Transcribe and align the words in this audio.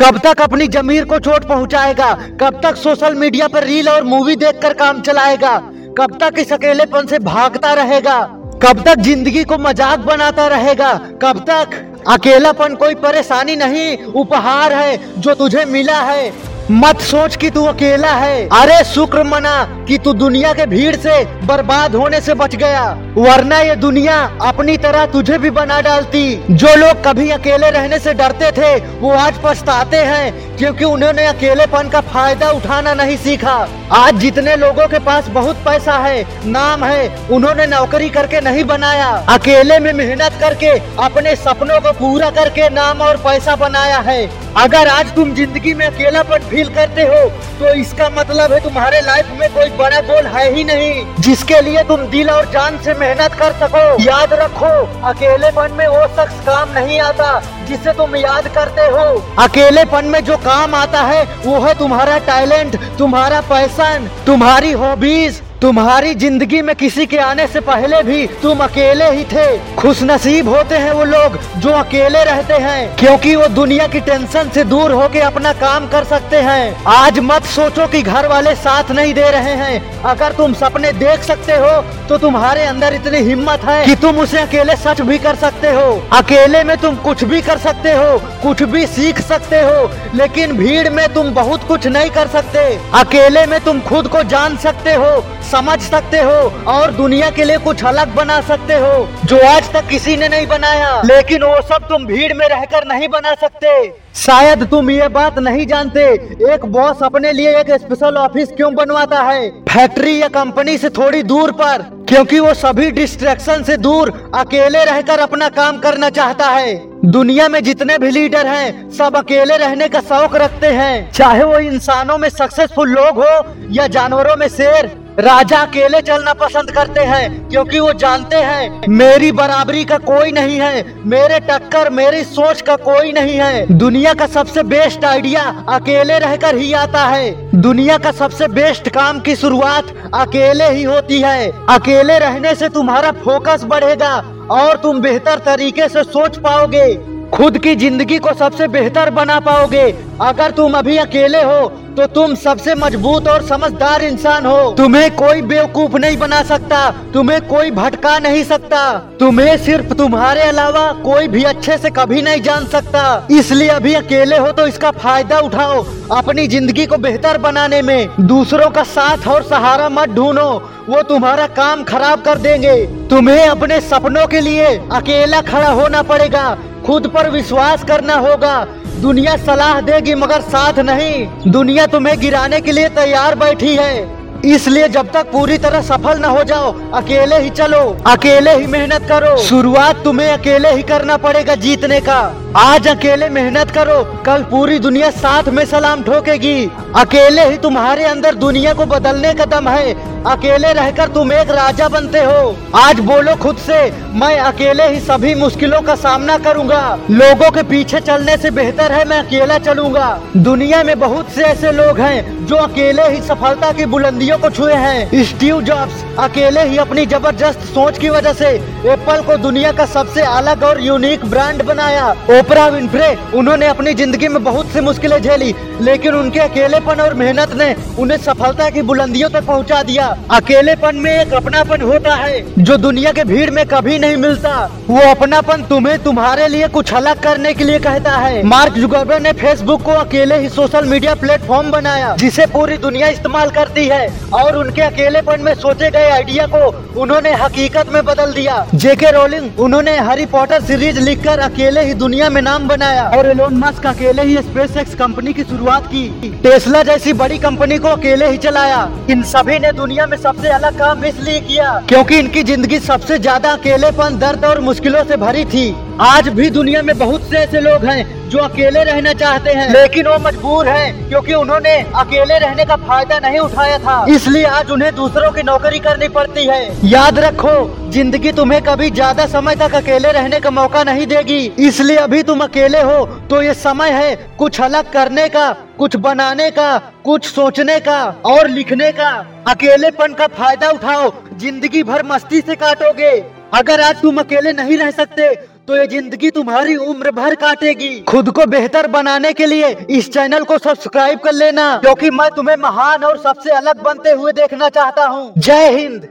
कब 0.00 0.18
तक 0.18 0.40
अपनी 0.40 0.66
जमीर 0.68 1.04
को 1.04 1.18
चोट 1.18 1.44
पहुंचाएगा? 1.44 2.12
कब 2.40 2.60
तक 2.62 2.76
सोशल 2.76 3.14
मीडिया 3.14 3.48
पर 3.48 3.64
रील 3.64 3.88
और 3.88 4.04
मूवी 4.04 4.36
देखकर 4.36 4.74
काम 4.74 5.00
चलाएगा? 5.00 5.56
कब 5.98 6.16
तक 6.20 6.38
इस 6.38 6.52
अकेलेपन 6.52 7.06
से 7.06 7.18
भागता 7.18 7.72
रहेगा? 7.74 8.18
कब 8.62 8.82
तक 8.86 9.00
ज़िंदगी 9.00 9.44
को 9.44 9.58
मज़ाक 9.58 9.98
बनाता 10.00 10.46
रहेगा? 10.46 10.92
कब 11.22 11.44
तक 11.50 11.76
अकेलापन 12.08 12.74
कोई 12.74 12.94
परेशानी 12.94 13.56
नहीं, 13.56 13.96
उपहार 14.14 14.72
है 14.72 15.20
जो 15.20 15.34
तुझे 15.34 15.64
मिला 15.64 16.00
है। 16.02 16.32
मत 16.70 17.00
सोच 17.00 17.36
कि 17.36 17.48
तू 17.50 17.64
अकेला 17.64 18.12
है। 18.12 18.42
अरे 18.48 18.82
शुक्र 18.84 19.22
मना 19.22 19.84
कि 19.88 19.96
तू 19.98 20.12
दुनिया 20.12 20.52
के 20.52 20.66
भीड़ 20.66 20.96
से 20.96 21.24
बर्बाद 21.46 21.94
होने 21.94 22.20
से 22.20 22.34
बच 22.34 22.54
गया। 22.56 22.84
वरना 23.16 23.58
ये 23.60 23.74
दुनिया 23.76 24.18
अपनी 24.42 24.76
तरह 24.76 25.06
तुझे 25.06 25.38
भी 25.38 25.50
बना 25.50 25.80
डालती। 25.80 26.22
जो 26.50 26.74
लोग 26.76 27.02
कभी 27.04 27.28
अकेले 27.30 27.70
रहने 27.70 27.98
से 27.98 28.14
डरते 28.14 28.50
थे, 28.52 28.76
वो 29.00 29.10
आज 29.10 29.40
पछताते 29.44 29.96
हैं 29.96 30.49
क्योंकि 30.60 30.84
उन्होंने 30.84 31.24
अकेलेपन 31.26 31.88
का 31.88 32.00
फ़ायदा 32.04 32.48
उठाना 32.50 32.92
नहीं 32.94 33.16
सीखा। 33.16 33.52
आज 33.92 34.16
जितने 34.20 34.56
लोगों 34.56 34.86
के 34.88 34.98
पास 34.98 35.28
बहुत 35.28 35.56
पैसा 35.64 35.92
है, 35.98 36.24
नाम 36.46 36.84
है, 36.84 37.28
उन्होंने 37.28 37.66
नौकरी 37.66 38.08
करके 38.10 38.40
नहीं 38.40 38.64
बनाया। 38.64 39.06
अकेले 39.34 39.78
में 39.78 39.92
मेहनत 39.94 40.36
करके, 40.40 40.70
अपने 41.04 41.34
सपनों 41.36 41.80
को 41.80 41.92
पूरा 41.98 42.28
करके 42.32 42.68
नाम 42.70 43.00
और 43.00 43.16
पैसा 43.24 43.54
बनाया 43.56 43.98
है। 44.00 44.20
अगर 44.56 44.88
आज 44.88 45.14
तुम 45.14 45.34
ज़िंदगी 45.34 45.72
में 45.74 45.86
अकेलापन 45.86 46.48
फील 46.50 46.68
करते 46.74 47.02
हो 47.04 47.28
तो 47.58 47.72
इसका 47.76 48.08
मतलब 48.10 48.52
है 48.52 48.60
तुम्हारे 48.60 49.00
लाइफ 49.02 49.30
में 49.40 49.48
कोई 49.54 49.70
बड़ा 49.78 50.00
गोल 50.02 50.26
है 50.28 50.44
ही 50.54 50.64
नहीं, 50.64 51.04
जिसके 51.20 51.60
लिए 51.62 51.82
तुम 51.84 52.04
दिल 52.10 52.30
और 52.30 52.50
जान 52.52 52.78
से 52.84 52.94
मेहनत 52.96 53.34
कर 53.34 53.52
सको। 53.60 54.02
याद 54.02 54.32
रखो, 54.34 54.72
अकेलेपन 55.08 55.72
में 55.78 55.86
वो 55.88 56.06
शख्स 56.16 56.44
काम 56.46 56.72
नहीं 56.74 57.00
आता 57.02 57.32
जिसे 57.70 57.92
तुम 57.92 58.16
याद 58.16 58.48
करते 58.54 58.86
हो। 58.88 59.04
अकेलेपन 59.38 60.04
में 60.04 60.22
जो 60.24 60.36
काम 60.44 60.74
आता 60.74 61.02
है, 61.02 61.22
वो 61.44 61.60
है 61.60 61.74
तुम्हारा 61.78 62.18
टैलेंट, 62.26 62.76
तुम्हारा 62.98 63.40
पैसन 63.50 64.10
तुम्हारी 64.26 64.72
हॉबीज। 64.74 65.42
तुम्हारी 65.62 66.14
ज़िंदगी 66.14 66.60
में 66.62 66.74
किसी 66.74 67.04
के 67.06 67.16
आने 67.18 67.46
से 67.46 67.60
पहले 67.60 68.02
भी 68.02 68.26
तुम 68.42 68.58
अकेले 68.58 69.10
ही 69.10 69.24
थे। 69.24 69.74
खुश 69.74 70.02
नसीब 70.02 70.48
होते 70.48 70.74
हैं 70.74 70.92
वो 70.92 71.04
लोग 71.04 71.36
जो 71.60 71.70
अकेले 71.70 72.22
रहते 72.24 72.54
हैं, 72.56 72.96
क्योंकि 72.96 73.34
वो 73.36 73.48
दुनिया 73.50 73.86
की 73.86 74.00
टेंशन 74.00 74.50
से 74.54 74.64
दूर 74.64 74.92
होके 74.92 75.20
अपना 75.20 75.52
काम 75.54 75.88
कर 75.88 76.04
सकते 76.04 76.36
हैं। 76.38 76.84
आज 76.88 77.18
मत 77.22 77.44
सोचो 77.46 77.86
कि 77.86 78.02
घर 78.02 78.28
वाले 78.28 78.54
साथ 78.56 78.90
नहीं 78.90 79.12
दे 79.14 79.30
रहे 79.30 79.54
हैं। 79.56 80.02
अगर 80.04 80.32
तुम 80.32 80.52
सपने 80.54 80.92
देख 80.94 81.22
सकते 81.24 81.52
हो 81.54 81.80
तो 82.08 82.18
तुम्हारे 82.18 82.62
अंदर 82.64 82.94
इतनी 82.94 83.18
हिम्मत 83.20 83.64
है 83.64 83.84
कि 83.86 83.94
तुम 83.96 84.18
उसे 84.18 84.38
अकेले 84.38 84.76
सच 84.76 85.00
भी 85.02 85.18
कर 85.18 85.36
सकते 85.36 85.70
हो। 85.70 85.90
अकेले 86.12 86.62
में 86.64 86.76
तुम 86.78 86.96
कुछ 87.04 87.24
भी 87.24 87.40
कर 87.42 87.58
सकते 87.58 87.92
हो, 87.92 88.18
कुछ 88.42 88.62
भी 88.64 88.86
सीख 88.88 89.20
सकते 89.22 89.60
हो, 89.60 89.90
लेकिन 90.14 90.56
भीड़ 90.56 90.88
में 90.90 91.06
तुम 91.14 91.30
बहुत 91.34 91.66
कुछ 91.68 91.86
नहीं 91.88 92.10
कर 92.10 92.28
सकते। 92.30 92.64
अकेले 93.00 93.44
में 93.46 93.58
तुम 93.64 93.80
खुद 93.82 94.08
को 94.08 94.22
जान 94.24 94.56
सकते 94.58 94.94
हो 94.94 95.12
समझ 95.50 95.80
सकते 95.80 96.18
हो 96.18 96.32
और 96.68 96.90
दुनिया 96.90 97.30
के 97.30 97.44
लिए 97.44 97.58
कुछ 97.58 97.84
अलग 97.84 98.14
बना 98.14 98.40
सकते 98.40 98.74
हो, 98.74 99.08
जो 99.24 99.38
आज 99.46 99.72
तक 99.72 99.86
किसी 99.88 100.16
ने 100.16 100.28
नहीं 100.28 100.46
बनाया। 100.46 101.00
लेकिन 101.02 101.42
वो 101.42 101.60
सब 101.62 101.88
तुम 101.88 102.04
भीड़ 102.06 102.32
में 102.34 102.46
रहकर 102.48 102.86
नहीं 102.86 103.08
बना 103.08 103.34
सकते। 103.34 103.72
शायद 104.16 104.66
तुम 104.66 104.90
ये 104.90 105.08
बात 105.08 105.38
नहीं 105.38 105.66
जानते, 105.66 106.04
एक 106.52 106.64
बॉस 106.66 107.02
अपने 107.02 107.32
लिए 107.32 107.58
एक 107.58 107.70
स्पेशल 107.72 108.16
ऑफ़िस 108.16 108.48
क्यों 108.48 108.74
बनवाता 108.74 109.22
है? 109.22 109.48
फैक्ट्री 109.68 110.20
या 110.22 110.28
कंपनी 110.28 110.76
से 110.78 110.88
थोड़ी 110.90 111.22
दूर 111.22 111.52
पर, 111.52 111.82
क्योंकि 112.08 112.38
वो 112.40 112.54
सभी 112.54 112.90
डिस्ट्रैक्शन 112.90 113.62
से 113.62 113.76
दूर, 113.76 114.10
अकेले 114.34 114.84
रहकर 114.84 115.18
अपना 115.18 115.48
काम 115.48 115.78
करना 115.78 116.10
चाहता 116.10 116.46
है। 116.46 116.74
दुनिया 117.04 117.48
में 117.48 117.62
जितने 117.64 117.98
भी 117.98 118.10
लीडर 118.10 118.46
हैं, 118.46 118.90
सब 118.90 119.16
अकेले 119.16 119.56
रहने 119.56 119.88
का 119.88 120.00
शौक 120.00 120.36
रखते 120.36 120.66
हैं। 120.66 121.12
चाहे 121.12 121.42
वो 121.42 121.58
इंसानों 121.58 122.18
में 122.18 122.28
सक्सेसफुल 122.28 122.90
लोग 122.90 123.22
हो 123.24 123.54
या 123.70 123.86
जानवरों 123.88 124.36
में 124.36 124.48
शेर 124.48 124.90
राजा 125.18 125.58
अकेले 125.58 126.00
चलना 126.00 126.32
पसंद 126.32 126.70
करते 126.70 127.00
हैं, 127.00 127.48
क्योंकि 127.48 127.78
वो 127.80 127.92
जानते 127.92 128.36
हैं, 128.36 128.88
मेरी 128.88 129.30
बराबरी 129.32 129.84
का 129.84 129.96
कोई 129.98 130.32
नहीं 130.32 130.58
है, 130.60 130.84
मेरे 131.06 131.38
टक्कर, 131.40 131.90
मेरी 131.90 132.22
सोच 132.24 132.60
का 132.60 132.76
कोई 132.76 133.12
नहीं 133.12 133.36
है। 133.36 133.66
दुनिया 133.72 134.14
का 134.14 134.26
सबसे 134.26 134.62
बेस्ट 134.62 135.04
आइडिया 135.04 135.42
अकेले 135.68 136.18
रहकर 136.18 136.56
ही 136.56 136.72
आता 136.72 137.04
है। 137.06 137.60
दुनिया 137.60 137.98
का 137.98 138.12
सबसे 138.12 138.48
बेस्ट 138.48 138.88
काम 138.88 139.20
की 139.20 139.36
शुरुआत 139.36 139.94
अकेले 140.14 140.70
ही 140.70 140.82
होती 140.82 141.20
है। 141.20 141.50
अकेले 141.68 142.18
रहने 142.18 142.54
से 142.54 142.68
तुम्हारा 142.68 143.12
फोकस 143.24 143.64
बढ़ेगा 143.64 144.16
और 144.50 144.76
तुम 144.76 145.00
बेहतर 145.00 145.38
तरीके 145.38 145.88
से 145.88 146.02
सोच 146.04 146.38
पाओगे। 146.38 147.19
खुद 147.32 147.58
की 147.58 147.74
ज़िंदगी 147.76 148.18
को 148.18 148.32
सबसे 148.34 148.66
बेहतर 148.68 149.10
बना 149.12 149.38
पाओगे। 149.40 149.90
अगर 150.22 150.50
तुम 150.50 150.72
अभी 150.78 150.96
अकेले 150.98 151.42
हो 151.42 151.68
तो 151.96 152.06
तुम 152.08 152.34
सबसे 152.36 152.74
मज़बूत 152.74 153.28
और 153.28 153.42
समझदार 153.42 154.02
इंसान 154.02 154.46
हो। 154.46 154.70
तुम्हें 154.76 155.10
कोई 155.16 155.42
बेवकूफ़ 155.42 155.96
नहीं 155.96 156.16
बना 156.18 156.42
सकता, 156.42 156.90
तुम्हें 157.14 157.40
कोई 157.48 157.70
भटका 157.70 158.18
नहीं 158.18 158.42
सकता। 158.44 158.82
तुम्हें 159.20 159.56
सिर्फ़ 159.58 159.92
तुम्हारे 159.94 160.42
अलावा 160.42 160.86
कोई 161.02 161.28
भी 161.28 161.42
अच्छे 161.44 161.76
से 161.78 161.90
कभी 161.90 162.22
नहीं 162.22 162.42
जान 162.42 162.66
सकता। 162.66 163.26
इसलिए 163.30 163.68
अभी 163.70 163.94
अकेले 163.94 164.38
हो 164.38 164.52
तो 164.52 164.66
इसका 164.66 164.90
फ़ायदा 164.92 165.38
उठाओ, 165.40 165.84
अपनी 166.12 166.46
ज़िंदगी 166.48 166.86
को 166.86 166.96
बेहतर 166.98 167.38
बनाने 167.38 167.82
में। 167.82 168.08
दूसरों 168.22 168.70
का 168.70 168.82
साथ 168.84 169.28
और 169.28 169.42
सहारा 169.42 169.88
मत 169.90 170.08
ढूंढो, 170.10 170.50
वो 170.88 171.02
तुम्हारा 171.04 171.46
काम 171.52 171.84
खराब 171.84 172.22
कर 172.22 172.38
देंगे। 172.38 172.74
तुम्हें 173.10 173.46
अपने 173.46 173.80
सपनों 173.82 174.26
के 174.26 174.40
लिए 174.40 174.66
अकेला 174.92 175.40
खड़ा 175.42 175.70
होना 175.70 176.02
पड़ेगा। 176.04 176.48
खुद 176.90 177.06
पर 177.06 177.30
विश्वास 177.30 177.84
करना 177.84 178.14
होगा। 178.14 178.64
दुनिया 179.00 179.36
सलाह 179.36 179.80
देगी, 179.80 180.14
मगर 180.14 180.40
साथ 180.40 180.78
नहीं। 180.78 181.52
दुनिया 181.52 181.86
तुम्हें 181.86 182.18
गिराने 182.20 182.60
के 182.60 182.72
लिए 182.72 182.88
तैयार 182.88 183.34
बैठी 183.34 183.76
है। 183.76 184.20
इसलिए 184.44 184.88
जब 184.88 185.12
तक 185.12 185.30
पूरी 185.32 185.58
तरह 185.58 185.82
सफल 185.82 186.18
न 186.18 186.24
हो 186.24 186.44
जाओ, 186.44 186.72
अकेले 186.90 187.38
ही 187.38 187.50
चलो, 187.50 187.96
अकेले 188.06 188.54
ही 188.54 188.66
मेहनत 188.66 189.06
करो। 189.08 189.36
शुरुआत 189.36 190.04
तुम्हें 190.04 190.28
अकेले 190.28 190.70
ही 190.70 190.82
करना 190.82 191.16
पड़ेगा 191.16 191.54
जीतने 191.54 192.00
का। 192.00 192.39
आज 192.56 192.86
अकेले 192.88 193.28
मेहनत 193.28 193.70
करो, 193.70 194.02
कल 194.26 194.42
पूरी 194.42 194.78
दुनिया 194.78 195.10
साथ 195.10 195.48
में 195.48 195.64
सलाम 195.64 196.02
ठोकेगी। 196.02 196.70
अकेले 196.96 197.44
ही 197.44 197.56
तुम्हारे 197.56 198.04
अंदर 198.04 198.34
दुनिया 198.34 198.72
को 198.74 198.86
बदलने 198.86 199.34
का 199.34 199.44
दम 199.44 199.68
है। 199.68 199.92
अकेले 200.26 200.72
रहकर 200.72 201.08
तुम 201.08 201.32
एक 201.32 201.50
राजा 201.50 201.88
बनते 201.88 202.20
हो। 202.20 202.56
आज 202.76 203.00
बोलो 203.00 203.34
खुद 203.36 203.56
से, 203.56 203.78
मैं 204.14 204.38
अकेले 204.38 204.88
ही 204.88 204.98
सभी 205.00 205.34
मुश्किलों 205.34 205.80
का 205.82 205.94
सामना 205.94 206.38
करूँगा। 206.38 206.82
लोगों 207.10 207.50
के 207.50 207.62
पीछे 207.62 208.00
चलने 208.00 208.36
से 208.36 208.50
बेहतर 208.50 208.92
है, 208.92 209.04
मैं 209.04 209.18
अकेला 209.18 209.58
चलूँगा। 209.58 210.08
दुनिया 210.36 210.82
में 210.82 210.98
बहुत 211.00 211.30
से 211.30 211.42
ऐसे 211.42 211.72
लोग 211.72 212.00
हैं, 212.00 212.46
जो 212.46 212.56
अकेले 212.56 213.08
ही 213.08 213.20
सफलता 213.22 213.72
की 213.72 213.86
बुलंदियों 213.86 214.38
को 214.38 214.50
छुए 214.50 214.74
हैं। 214.74 215.24
स्टीव 215.24 215.62
जॉब्स 215.62 216.04
अकेले 216.18 216.62
ही 216.62 216.76
अपनी 216.78 217.06
ज़बरदस्त 217.06 217.60
सोच 217.64 217.98
की 217.98 218.10
वजह 218.10 218.32
से 218.32 218.48
एप्पल 218.86 219.22
को 219.22 219.36
दुनिया 219.36 219.72
का 219.72 219.86
सबसे 219.86 220.22
अलग 220.22 220.62
और 220.62 220.80
यूनिक 220.80 221.24
ब्रांड 221.24 221.62
बनाया। 221.62 222.14
ओपरा 222.40 222.66
विनफ्रे 222.68 223.06
उन्होंने 223.36 223.66
अपनी 223.66 223.92
ज़िंदगी 223.94 224.28
में 224.28 224.42
बहुत 224.44 224.66
सी 224.66 224.80
मुश्किलें 224.80 225.20
झेली, 225.20 225.54
लेकिन 225.80 226.14
उनके 226.14 226.40
अकेलेपन 226.40 227.00
और 227.00 227.14
मेहनत 227.14 227.52
ने 227.54 227.74
उन्हें 227.98 228.16
सफलता 228.18 228.68
की 228.70 228.82
बुलंदियों 228.82 229.28
तक 229.30 229.44
पहुँचा 229.46 229.82
दिया। 229.82 230.06
अकेलेपन 230.30 230.96
में 230.96 231.10
एक 231.12 231.34
अपनापन 231.34 231.82
होता 231.82 232.14
है, 232.14 232.40
जो 232.58 232.76
दुनिया 232.78 233.12
के 233.12 233.24
भीड़ 233.24 233.50
में 233.50 233.64
कभी 233.66 233.98
नहीं 233.98 234.16
मिलता। 234.16 234.52
वो 234.88 235.00
अपनापन 235.00 235.62
तुम्हें 235.64 235.98
तुम्हारे 236.02 236.46
लिए 236.48 236.68
कुछ 236.68 236.92
अलग 236.94 237.22
करने 237.22 237.52
के 237.54 237.64
लिए 237.64 237.78
कहता 237.80 238.16
है। 238.16 238.42
मार्क 238.44 238.74
जुगरबर्ग 238.74 239.22
ने 239.22 239.32
फेसबुक 239.34 239.82
को 239.82 239.92
अकेले 239.96 240.38
ही 240.38 240.48
सोशल 240.50 240.86
मीडिया 240.86 241.14
प्लेटफॉर्म 241.16 241.70
बनाया, 241.70 242.14
जिसे 242.16 242.46
पूरी 242.48 242.76
दुनिया 242.78 243.08
इस्तेमाल 243.08 243.50
करती 243.50 243.86
है, 243.86 244.08
और 244.34 244.56
उनके 244.56 244.82
अकेलेपन 244.82 245.40
में 245.40 245.54
सोचे 245.56 245.90
गए 245.90 246.08
आइडिया 246.10 246.46
को 246.46 247.00
उन्होंने 247.00 247.32
हकीकत 247.34 247.92
में 247.92 248.04
बदल 248.04 248.32
दिया। 248.32 248.66
जेके 248.74 249.10
रोलिंग, 249.12 249.60
उन्होंने 249.60 249.98
हैरी 250.00 250.26
पॉटर 250.28 250.62
सीरीज़ 250.62 251.00
लिखकर 251.00 251.38
अकेले 251.40 251.84
ही 251.84 251.94
दुनिया 251.96 252.28
में 252.30 252.40
नाम 252.42 252.68
बनाया। 252.68 253.04
और 253.10 253.26
एलोन 253.26 253.56
मस्क 253.58 253.86
अकेले 253.86 254.22
ही 254.22 254.36
स्पेस 254.42 254.76
एक्स 254.76 254.94
कंपनी 254.96 255.32
की 255.32 255.44
शुरुआत 255.44 255.86
की। 255.86 256.30
टेस्ला 256.42 256.82
जैसी 256.82 257.12
बड़ी 257.14 257.38
कंपनी 257.38 257.78
को 257.78 257.88
अकेले 257.88 258.30
ही 258.30 258.38
चलाया। 258.38 258.88
इन 259.10 259.22
सभी 259.26 259.58
ने 259.58 259.72
दुनिया 259.74 260.06
में 260.06 260.16
सबसे 260.18 260.48
अलग 260.50 260.78
काम 260.78 261.04
इसलिए 261.04 261.40
किया, 261.42 261.72
क्योंकि 261.88 262.18
इनकी 262.18 262.42
ज़िंदगी 262.44 262.78
सबसे 262.80 263.18
ज़्यादा 263.18 263.52
अकेलेपन, 263.52 264.18
दर्द 264.18 264.44
और 264.44 264.60
मुश्किलों 264.62 265.04
से 265.04 265.16
भरी 265.18 265.44
थी। 265.46 265.68
आज 266.02 266.28
भी 266.30 266.48
दुनिया 266.50 266.80
में 266.82 266.96
बहुत 266.98 267.22
से 267.22 267.36
ऐसे 267.36 267.60
लोग 267.60 267.84
हैं 267.84 268.28
जो 268.30 268.38
अकेले 268.38 268.82
रहना 268.84 269.12
चाहते 269.12 269.52
हैं। 269.52 269.68
लेकिन 269.70 270.06
वो 270.06 270.18
मजबूर 270.18 270.68
हैं 270.68 271.08
क्योंकि 271.08 271.34
उन्होंने 271.34 271.74
अकेले 271.96 272.38
रहने 272.38 272.64
का 272.64 272.76
फ़ायदा 272.78 273.18
नहीं 273.18 273.38
उठाया 273.38 273.78
था। 273.78 274.04
इसलिए 274.10 274.44
आज 274.48 274.70
उन्हें 274.70 274.94
दूसरों 274.94 275.30
की 275.32 275.42
नौकरी 275.42 275.78
करनी 275.78 276.08
पड़ती 276.08 276.46
है। 276.46 276.88
याद 276.90 277.18
रखो, 277.18 277.90
ज़िंदगी 277.90 278.32
तुम्हें 278.32 278.60
कभी 278.62 278.90
ज़्यादा 278.90 279.26
समय 279.26 279.56
तक 279.56 279.74
अकेले 279.74 280.12
रहने 280.12 280.40
का 280.40 280.50
मौका 280.52 280.84
नहीं 280.84 281.06
देगी। 281.06 281.40
इसलिए 281.60 281.96
अभी 281.98 282.22
तुम 282.22 282.44
अकेले 282.44 282.80
हो 282.82 283.04
तो 283.30 283.42
ये 283.42 283.54
समय 283.56 283.90
है 283.92 284.14
कुछ 284.38 284.60
अलग 284.60 284.92
करने 284.92 285.28
का, 285.28 285.50
कुछ 285.78 285.96
बनाने 285.98 286.50
का, 286.50 286.78
कुछ 287.04 287.26
सोचने 287.26 287.78
का 287.80 288.00
और 288.26 288.48
लिखने 288.48 288.90
का। 288.92 289.10
अकेलेपन 289.48 290.14
का 290.14 290.26
फ़ायदा 290.28 290.70
उठाओ, 290.70 291.12
ज़िंदगी 291.34 291.82
भर 291.82 292.06
मस्ती 292.06 292.40
से 292.40 292.54
काटोगे। 292.56 293.12
अगर 293.54 293.80
आज 293.80 294.00
तुम 294.02 294.18
अकेले 294.18 294.52
नहीं 294.54 294.76
रह 294.78 294.90
सकते 294.92 295.28
तो 295.68 295.76
ये 295.76 295.86
ज़िंदगी 295.86 296.30
तुम्हारी 296.30 296.76
उम्र 296.76 297.10
भर 297.10 297.34
काटेगी। 297.36 298.00
खुद 298.02 298.30
को 298.30 298.46
बेहतर 298.48 298.86
बनाने 298.88 299.32
के 299.32 299.46
लिए 299.46 299.68
इस 299.90 300.12
चैनल 300.12 300.44
को 300.44 300.58
सब्सक्राइब 300.58 301.18
कर 301.18 301.32
लेना, 301.32 301.76
क्योंकि 301.78 302.10
मैं 302.10 302.30
तुम्हें 302.30 302.56
महान 302.58 303.04
और 303.04 303.18
सबसे 303.18 303.50
अलग 303.52 303.82
बनते 303.82 304.10
हुए 304.12 304.32
देखना 304.34 304.68
चाहता 304.70 305.06
हूँ। 305.06 305.32
जय 305.38 305.70
हिंद। 305.70 306.08